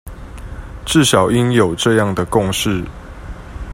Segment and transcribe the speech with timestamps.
[0.83, 2.83] 至少應有這樣的共識